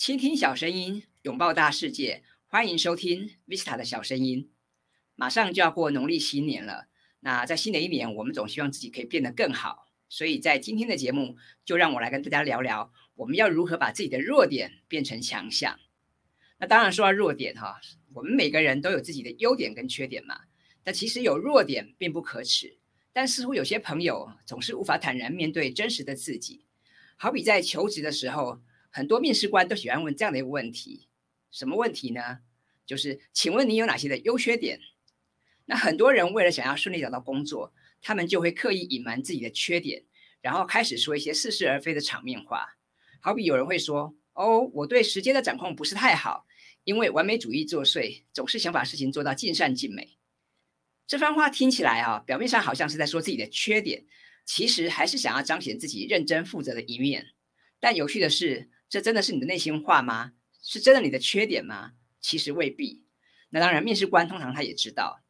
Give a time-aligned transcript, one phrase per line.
[0.00, 4.50] 倾听小声音，拥抱大世界，欢迎收听 Vista 的小声音。
[5.14, 6.86] 马上就要过农历新年了，
[7.20, 9.84] 那在新的一年，我们总希望自己可以变得更好。
[10.08, 11.36] 所以在今天的节目，
[11.66, 15.78] 就让我来跟大家聊聊，我们要如何把自己的弱点变成强项。
[16.56, 17.78] 那当然说到弱点哈，
[18.14, 20.40] 我们每个人都有自己的优点跟缺点嘛。
[20.82, 22.78] 但其实有弱点并不可耻，
[23.12, 26.64] 但似乎有些朋友总是无法坦然面对真实的自己。
[27.18, 31.08] 好比在求职的时候，很多面试官都喜欢问这样的一个问题：
[31.50, 32.40] 什么问题呢？
[32.84, 34.80] 就是请问你有哪些的优缺点？
[35.66, 37.72] 那很多人为了想要顺利找到工作，
[38.02, 40.04] 他们就会刻意隐瞒自己的缺点，
[40.40, 42.76] 然后开始说一些似是而非的场面话。
[43.20, 46.46] 好比有人会说：“哦，我对时间的掌控不是太好，
[46.82, 50.16] 因为完美主义作祟，总是想把事情做到尽善尽美。”
[51.06, 54.06] 这番话听起来啊，表面上好像是在说自己的缺点，
[54.44, 57.28] 其实还是想要彰显自己认真负责的一面。
[57.78, 60.32] 但有趣的是，这真的是你的内心话吗？
[60.60, 61.92] 是真的你的缺点吗？
[62.20, 63.06] 其实未必。
[63.48, 65.22] 那当然，面试官通常他也知道。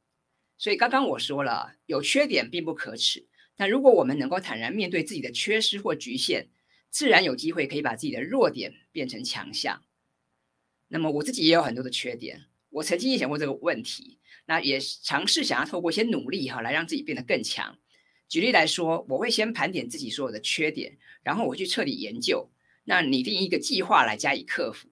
[0.58, 3.28] 所以刚刚我说了，有缺点并不可耻。
[3.56, 6.48] 但如果我们能够坦然面对自己的缺失或局限，
[6.88, 9.82] 自然有机会可以把自己的弱点变成强项。
[10.88, 17.78] 那么我自己也有很多的缺点，我曾经也想过这个问题，那也尝试想要透过一些努力哈，来让自己变得更强。
[18.26, 22.50] 举例来说，我会先盘点自己所有的缺点，然后我去彻底研究，
[22.90, 24.88] 那拟定一个计划来加以克服。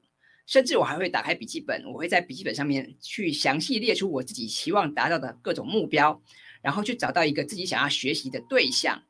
[0.47, 6.23] 甚至我还会打开笔记本，我会在笔记本上面去详细列出我自己期望达到的各种目标，
[6.63, 9.03] 然后去找到一个自己想要学习的对象。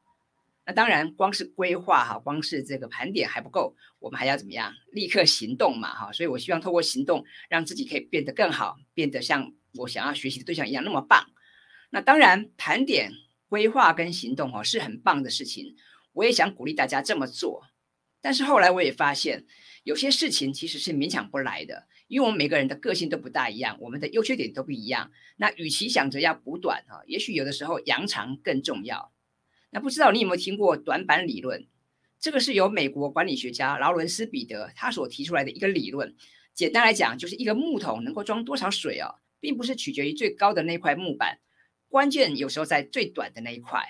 [0.65, 4.73] 那当然，光是规划哈，光是这个盘点还不够，我们还要怎么样？
[4.91, 6.11] 立刻行动嘛哈！
[6.11, 11.27] 所以我希望透过行动，让自己可以变得更好，变得像我想要学习的对象一样那么棒。
[11.91, 13.13] 那当然，盘点、
[13.51, 15.77] 规划跟行动哦是很棒的事情，
[16.15, 17.63] 我也想鼓励大家这么做。
[18.21, 19.45] 但是后来我也发现。
[19.85, 25.11] 有些事情其实是勉强不来的，因为我们每个人的个性都不大一样，我们的优缺点都不一样。
[25.39, 29.15] 那与其想着要补短哈，也许有的时候扬长更重要。
[29.71, 31.67] 那不知道你有没有听过短板理论？
[32.21, 36.15] 这个是由美国管理学家劳伦斯彼得他所提出来的一个理论。
[36.53, 41.39] 简单来讲，就是一个木桶能够装多少水哦，并不是取决于最高的那块木板，
[41.89, 43.81] 关键有时候在最短的那一块。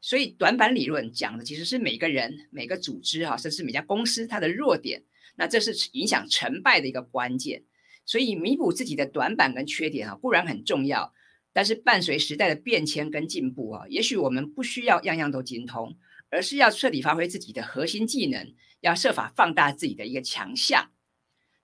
[0.00, 5.04] 所以短板理论讲的其实是每个人、每个组织哈，甚至每家公司它的弱点。
[5.36, 7.62] 那这是影响成败的一个关键，
[8.04, 11.14] 所以弥补自己的短板跟缺点啊，固然很重要，
[11.52, 15.96] 但是伴随时代的变迁跟进步啊，也许我们不需要样样都精通，
[16.28, 20.90] 而是要彻底发挥自己的核心技能，要设法放大自己的一个强项。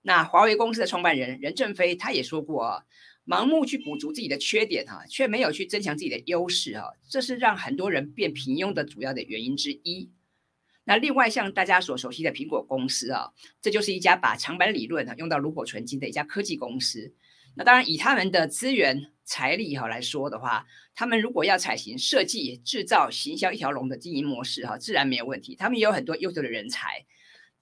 [0.03, 2.85] 那华为公司的创办人任正非他也说过，
[3.25, 10.11] 盲目去补足自己的缺点哈，却没有去增强自己的优势哈，这是让很多人变平庸的主要的原因之一。
[10.83, 17.15] 那另外，像大家所熟悉的苹果公司啊，这就是一家把长板理论啊用到炉火纯青的一家科技公司。
[17.55, 25.55] 那当然，以他们的资源财力哈来说的话，他们如果要采行设计、制造、行销一条龙的经营模式哈，自然没有问题。
[25.55, 27.05] 他们也有很多优秀的人才。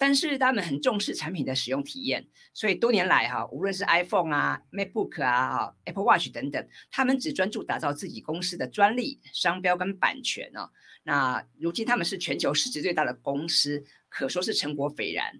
[0.03, 10.69] 但是他们很重视产品的使用体验，所以多年来哈，无论是 iPhone 啊、MacBook 啊、Apple Watch 等等，他们只专注打造自己公司的专利、商标跟版权哦。
[11.03, 15.39] 那如今他们是全球市值最大的公司，可说是成果斐然。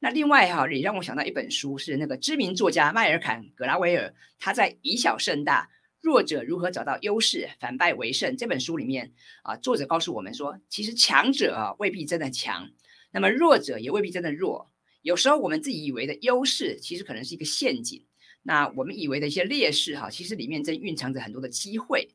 [0.00, 5.70] 那另外哈，也让我想到一本书，是那个知名作家迈尔坎·格拉维尔他在《以小胜大：
[6.02, 12.68] 弱者如何找到优势，反败为胜》这本书里面啊，作者告诉我们说，其实强者未必真的强。
[13.14, 18.04] 那么弱者也未必真的弱，有时候我们自己以为的优势，其实可能是一个陷阱。
[18.42, 22.08] 那我们以为的一些劣势，哈，其实里面正蕴藏着很多的机会。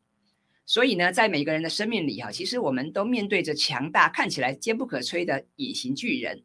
[0.65, 6.43] 所以呢，在每个人的生命里，哈，其实我们都面对着强大、看起来坚不可摧的隐形巨人。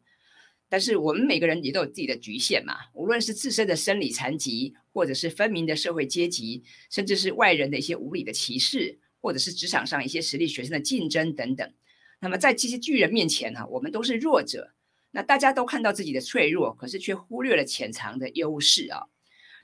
[0.69, 11.73] 但是我们每个人也都有自己的局限嘛，无论是自身的生理残疾，或者是分明的社会阶级，甚至是外人的一些无理的歧视，或者是职场上一些实力学生的竞争等等。
[12.25, 14.71] 那么在这些巨人面前呢，我们都是弱者。
[15.11, 19.03] 那大家都看到自己的脆弱，可是却忽略了潜藏的优势啊。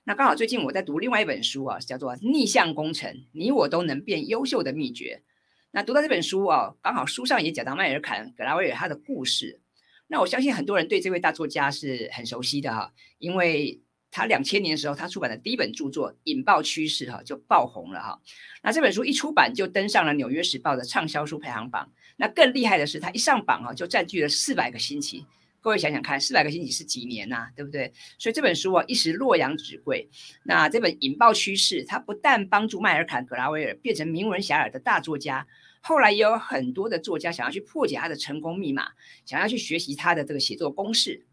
[0.03, 5.23] 那刚好最近我在读另外一本书啊，叫做《逆向工程：你我都能变优秀的秘诀》。
[5.71, 9.59] 那读到这本书啊，刚好书上也讲到迈尔坎·格拉威尔他的故事。
[10.05, 13.81] 那我相信很多人对这位大作家是很熟悉的哈，因为。
[14.13, 18.21] 他两千年的时候，他出版的第一本著作《引爆趋势》哈就爆红了哈。
[18.61, 21.89] 那这本书一出版就登上了《纽约时报》的畅销书排行榜。
[22.21, 25.25] 那更厉害的是，他一上榜啊就占据了四百个星期。
[25.59, 27.47] 各位想想看，四百个星期是几年呐？
[27.55, 27.91] 对不对？
[28.19, 30.07] 所以这本书啊一时洛阳纸贵。
[30.43, 35.47] 那这本《引爆趋势》，它不但帮助迈尔坎·格拉维尔变成名闻遐迩的大作家，
[35.81, 38.89] 后来也有很多的作家想要去破解他的成功密码，
[39.25, 41.25] 想要去学习他的这个写作公式。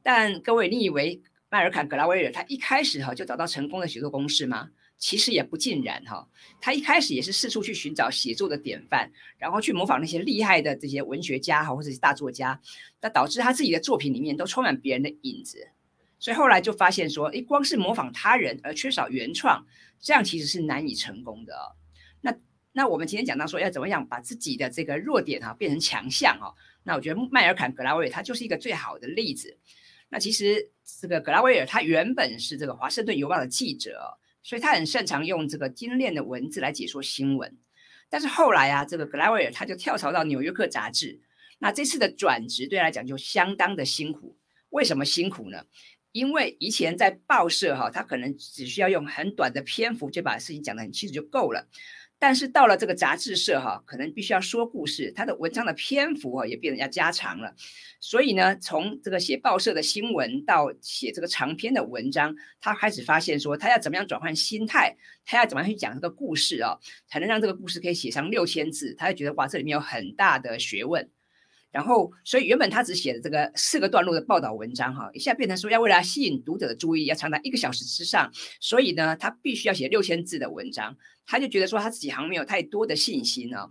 [0.00, 4.70] 但各位，你以为迈尔坎·格拉威尔他一开始哈就找到成功的写作公式吗？
[5.00, 6.28] 其实也不尽然哈。
[6.60, 12.60] 他一开始也是四处去寻找写作的典范，然后去模仿那些厉害的这些文学家哈或者是大作家，
[13.00, 15.70] 那导致他自己的作品里面都充满别人的影子。
[16.18, 19.66] 所以后来就发现说，诶，光是模仿他人而缺少原创，
[19.98, 21.54] 这样其实是难以成功的。
[22.20, 22.36] 那
[22.72, 26.52] 那我们今天讲到说要怎么样把自己的这个弱点哈变成强项哦，
[26.82, 29.56] 那我觉得迈尔坎·格拉威尔他就是一个最好的例子。
[30.10, 30.70] 那其实
[31.00, 37.58] 这个格拉威尔他原本是这个华盛顿邮报的记者，所以他很擅长用这个精炼的文字来解说新闻。
[38.08, 41.20] 但是后来啊，这个格拉维尔他就跳槽到纽约客杂志。
[41.58, 44.36] 那这次的转职对他来讲就相当的辛苦。
[44.70, 45.64] 为什么辛苦呢？
[46.12, 51.68] 因为以前在报社哈，他可能只需要用很短的篇幅就把事情讲得很清楚就够了。
[52.20, 57.54] 但是到了这个杂志社哈，可能必须要说故事，他的文章的篇幅啊也变得要加长了。
[57.98, 64.94] 所以呢，从这个写报社的新闻到写这个长篇的文章，他开始发现说，他要怎么样转换心态，
[65.24, 66.78] 他要怎么样去讲这个故事啊，
[67.08, 68.94] 才能让这个故事可以写上六千字。
[68.94, 71.08] 他就觉得哇，这里面有很大的学问。
[71.72, 78.30] 然后，所以原本他只写的这个四个段落的报道文章，哈，一下变成说要为了吸引读者的注意，要长达一个小时之上，
[78.60, 80.96] 所以呢，他必须要写六千字的文章，
[81.26, 83.70] 他就觉得说他自己好像没有太多的信心呢。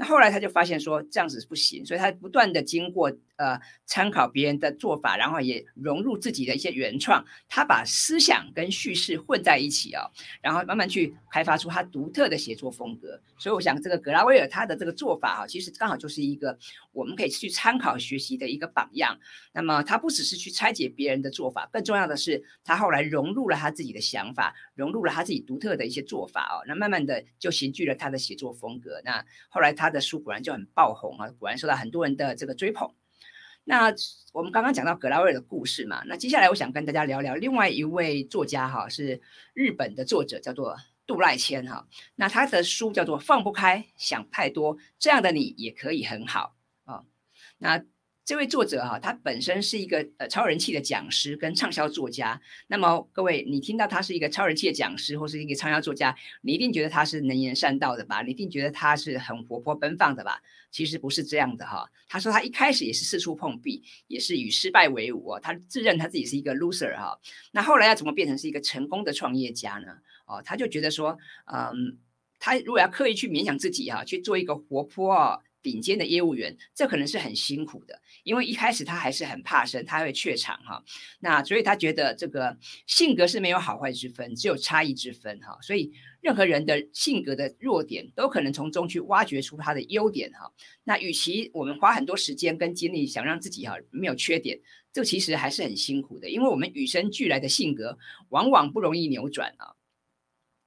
[0.00, 10.10] 那后来他就发现说这样子不行，所以他不断的经过呃参考别人的做法，然后也融入自己的一些原创，他把思想跟叙事混在一起哦，
[10.40, 13.20] 然后慢慢去开发出他独特的写作风格。
[13.36, 16.58] 所以我想这个格拉威尔他的这个做法啊，其实刚好就是一个
[16.92, 19.18] 我们可以去参考学习的一个榜样。
[19.52, 29.02] 那么他不只是去拆解别人的做法，更重要的是他后来融入了他自己的想法，融入了他自己独特的一些做法哦，那慢慢的就形具了他的写作风格。
[29.04, 29.89] 那后来他。
[29.90, 32.88] 他的书果然就很爆红啊，果然受到很多人的这个追捧。
[33.64, 33.92] 那
[34.32, 39.20] 我们刚刚讲到格拉威尔的故事嘛，那接下来我想跟大家聊聊另外一位作家哈，是
[39.52, 40.76] 日本的作者，叫做
[41.06, 41.88] 杜赖谦哈。
[42.14, 46.54] 那他的书叫做《放不开，想太多》，这样的你也可以很好
[46.84, 47.02] 啊。
[47.58, 47.84] 那
[48.30, 52.40] 这位作者哈，他本身是一个呃超人气的讲师跟畅销作家。
[52.68, 58.22] 那么各位，你听到他是一个超人气的讲师或是一个畅销作家，你一定觉得他是能言善道的吧？
[58.22, 60.40] 你一定觉得他是很活泼奔放的吧？
[60.70, 61.90] 其实不是这样的哈。
[62.06, 65.40] 他说他一开始也是四处碰壁，也是与失败为伍哦。
[65.40, 67.18] 他自认他自己是一个 loser 哈。
[67.50, 69.96] 那后来要怎么变成是一个成功的创业家呢？
[70.26, 71.18] 哦，他就觉得说，
[71.52, 71.98] 嗯，
[72.38, 75.40] 他如果要刻意去勉强自己哈，去做一个活泼哦。
[75.62, 80.82] 顶尖的业务员，这可能是很辛苦的，因为一开始他还是很怕生，他会怯场哈。
[81.20, 85.58] 那所以他觉得这个性格是没有好坏之分，只有差异之分哈。
[85.62, 90.52] 所以任何人的性格的弱点，都可能从中去挖掘出他的优点哈。
[90.84, 94.60] 那与其我们花很多时间跟精力想让自己哈没有缺点，
[94.92, 97.98] 这其实还是很辛苦的，因为我们与生俱来的性格
[98.30, 99.76] 往往不容易扭转啊。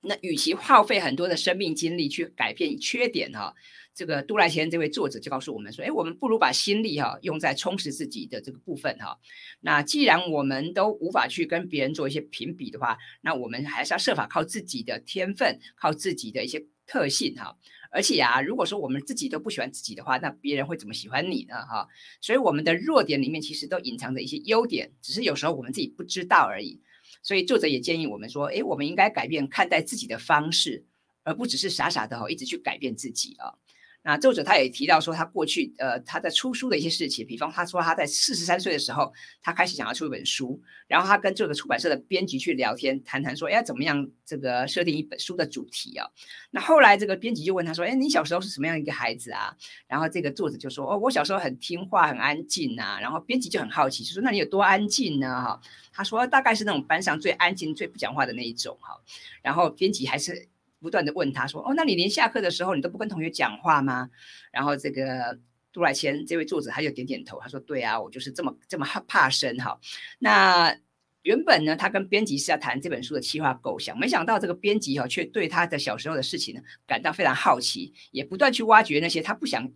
[0.04, 3.54] 那与其耗费很多的生命精力去改变缺点哈。
[3.96, 9.20] 这个杜赖先这位作者就告诉我们说：“哎，我们不如把心力哈用在充实自己的这个部分哈。
[9.62, 17.56] 那既然我们都无法去跟别人做一些评比的话，那我们还是要设法靠自己的天分，靠自己的一些特性哈。
[17.92, 21.54] 而且啊，如果说我们自己都不喜欢自己的话，那别人会怎么喜欢你呢？
[21.68, 21.88] 哈。
[22.20, 26.82] 所以我们的弱点里面其实都隐藏着一些优点，只是有时候我们自己不知道而已。
[27.24, 30.86] 所以作者也建议我们说：，哎，我们应该改变看待自己的方式，
[31.24, 33.56] 而不只是傻傻的哦一直去改变自己啊。”
[34.06, 46.06] 那作者他也提到说，他过去呃他在出书的一些事情，比方他说他在四十三岁的时候，他开始想要出一本书，然后他跟这个出版社的编辑去聊天，谈谈说，哎，怎么样这个设定一本书的主题啊？
[46.52, 49.56] 那后来这个编辑就问他说，哎，你小时候是什么样一个孩子啊？
[49.88, 53.00] 然后这个作者就说，哦，我小时候很听话，很安静啊。
[53.00, 55.28] 然后编辑就很好奇，就说，那你有多安静呢？
[55.28, 55.62] 哈，
[55.94, 59.00] 他说大概是那种班上最安静、最不讲话的那一种哈。
[59.42, 60.50] 然后编辑还是。
[60.84, 64.10] 不断的问他说：“哦，那你连下课的时候你都不跟同学讲话吗？”
[64.52, 65.40] 然后这个
[65.72, 69.80] 杜来谦这位作者他就点点头，他说：“对啊，我就是这么这么怕怕生哈。”
[70.20, 70.78] 那
[71.22, 79.72] 原本呢，他跟编辑是要谈这本书的企划构想，没想到这个编辑哈却对他的小时候的事情呢感到非常好奇，也不断去挖掘那些他不想。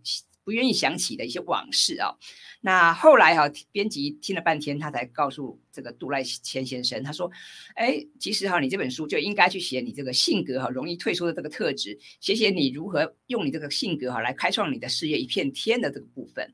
[0.48, 2.16] 不愿意想起的一些往事啊，
[2.62, 7.30] 那后来哈，编辑听了半天，他才告诉这个杜赖谦先生，他说
[7.76, 16.50] ：“哎，其实哈，你这本书就应该去写你这个性格哈容易退缩的这个特质，写写你如何用你这个性格哈来开创你的事业一片天的这个部分。”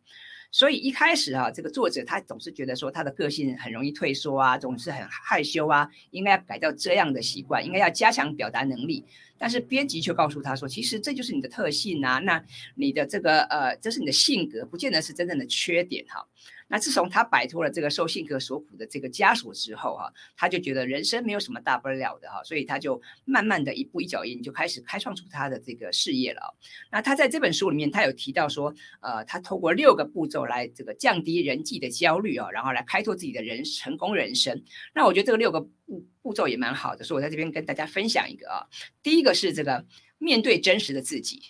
[0.54, 9.04] 所以一开始哈，这个作者他总是觉得说他的个性很容易退缩啊，总是很害羞啊，应该要改掉这样的习惯，应该要加强表达能力。
[9.37, 12.40] 但是编辑却告诉他说，其实这就是你的特性啊，那
[12.76, 16.25] 你的这个呃，这是你的性格，不见得是真正的缺点哈。
[16.68, 26.56] 那自从他摆脱了这个受性格所苦的这个枷锁之后，哈，他就觉得人生没有什么大不了的哈，所以他就慢慢的一步一脚印就开始开创出他的这个事业了。
[26.90, 34.64] 那他在这本书里面，他有提到说，呃，他透过六个步骤来这个降低人际的焦虑啊，然后来开拓自己的人成功人生。
[34.94, 38.66] 那我觉得这个六个步步骤也蛮好的，所以我在这边跟大家分享一个啊，
[39.02, 39.85] 第一个是这个
[40.18, 41.42] 面对真实的自己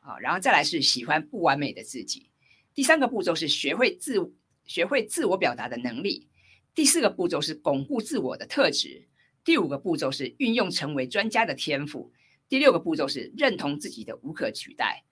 [0.00, 2.30] 啊，然后再来是喜欢不完美的自己。
[2.74, 4.18] 第三个步骤是学会自
[4.66, 6.28] 学会自我表达的能力，
[6.74, 9.06] 第四个步骤是巩固自我的特质，
[9.44, 12.12] 第五个步骤是运用成为专家的天赋，
[12.48, 15.04] 第六个步骤是认同自己的无可取代。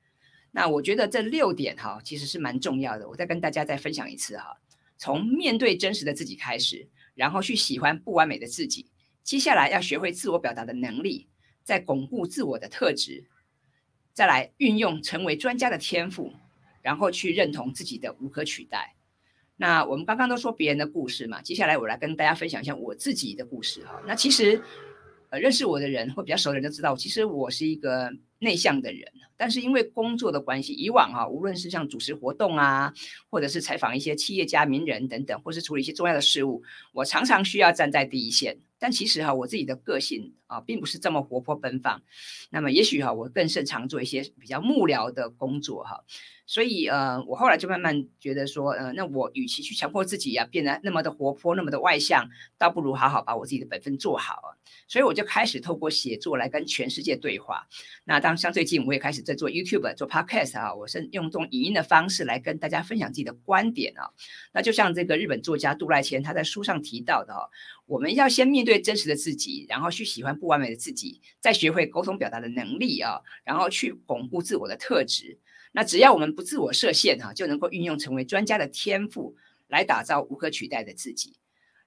[0.50, 4.60] 那我觉得这六点哈其实是蛮重要的，我再跟大家再分享一次哈。
[4.98, 8.90] 从面对真实的自己开始，然后去喜欢不完美的自己，
[9.22, 11.28] 接下来要学会自我表达的能力，
[11.62, 13.28] 再巩固自我的特质，
[14.12, 16.32] 再来运用成为专家的天赋。
[16.84, 18.94] 然后去认同自己的无可取代。
[19.56, 24.02] 那我们刚刚都说别人的故事嘛，接下来我来跟大家分享一下我自己的故事哈。
[24.06, 24.60] 那其实，
[25.30, 29.12] 呃，认识我的人或比较熟的人都知道，其实我是一个内向的人。
[29.36, 32.92] 但是因为工作的关系，以往哈，无论是像主持活动啊，
[33.28, 38.58] 或者是采访一些企业家、名人等等，或是处理一些重要的事务，我常常需要站在第一线。
[38.78, 42.02] 但其实哈，我自己的个性啊，并不是这么活泼奔放。
[42.50, 46.04] 那么也许哈，我更擅长做一些比较幕僚的工作哈。
[46.46, 54.54] 所以呃，我后来就慢慢觉得说，呃，那我与其去强迫自己呀变得那么的活泼、那么的外向，倒不如好好把我自己的本分做好。
[54.86, 57.66] 所以我就开始透过写作来跟全世界对话。
[58.04, 64.10] 那当像最近我也开始在做 YouTube、做 Podcast 啊，我是用这种影音的方式来跟大家分享自己的观点啊。
[64.52, 67.48] 那就像这个日本作家杜赖谦他在书上提到的哈。
[67.86, 75.38] 我们要先面对真实的自己，然后去喜欢不完美的自己，再学会沟通表达的能力啊，然后去巩固自我的特质。
[75.72, 79.34] 那只要我们不自我设限哈，就能够运用成为专家的天赋，
[79.68, 81.38] 来打造无可取代的自己。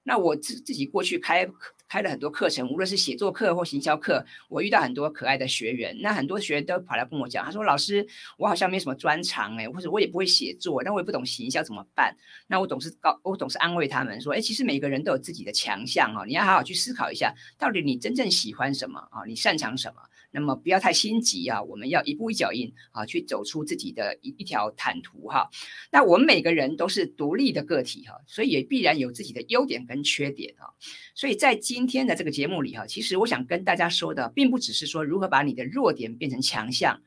[0.02, 1.48] 那我自自己过去开
[1.88, 5.96] 开了很多课程，无论是写作课或行销课，我遇到很多可爱的学员。
[6.00, 12.14] 那很多学员都跑来跟我讲，他说：“老师，我好像没什么专长哎，或者我也不会写作，但我也不懂行销怎么办？”
[12.46, 19.24] 那我总是告我总是安慰他们说：“哎，其实每个人都有自己的强项哈，你要好好去思考一下，到底你真正喜欢什么啊？
[19.26, 25.48] 你擅长什么？”那么不要太心急啊，我们要一步一脚印啊，去走出自己的一一条坦途哈。
[25.90, 30.68] 那我们每个人都是独立的个体哈，所以也必然有自己的优点跟缺点啊。
[31.14, 37.00] 所以在今今天的这个节目里哈，其实我想跟大家说的，并不只是说如何把你的弱点变成强项，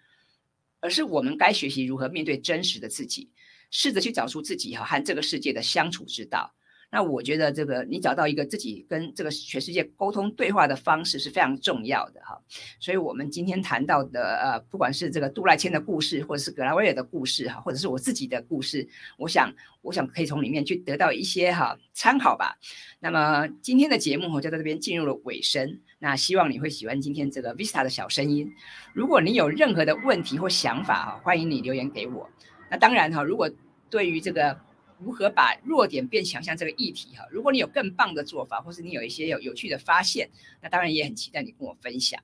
[0.80, 3.32] 而是我们该学习如何面对真实的自己，
[3.70, 6.56] 试着去找出自己哈和这个世界的相处之道。
[6.92, 12.38] 那我觉得这个你找到一个自己跟这个全世界沟通对话的方式是非常重要的哈，
[12.82, 18.86] 所以我们今天谈到的呃，不管是这个杜赖谦的故事，或者是格拉威尔的故事哈，或者是我自己的故事，
[19.18, 22.58] 我想我想可以从里面去得到一些哈参考吧。
[23.00, 28.52] 那么今天的节目就在这边进入了尾声，那希望你会喜欢今天这个 Vista 的小声音。
[28.94, 32.30] 如果你有任何的问题或想法哈，欢迎你留言给我。
[32.70, 33.50] 那当然哈，如果
[33.90, 34.60] 对于这个。
[35.02, 37.28] 如何把弱点变强项这个议题哈？
[37.32, 40.30] 如果你有更棒的做法，或是你有一些有有趣的发现，
[40.62, 42.22] 那当然也很期待你跟我分享。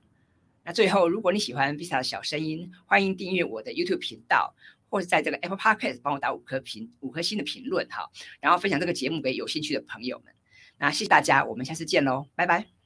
[0.64, 4.54] 那最后，如果你喜欢 Visa 的小声音，欢迎订阅我的 YouTube 频道，
[4.88, 10.32] 或者在这个 Apple Podcast 帮我打五颗评五颗星的评论哈，然后分享这个节目给有兴趣的朋友们。
[10.78, 12.77] 那谢谢大家，我们下次见喽，拜拜。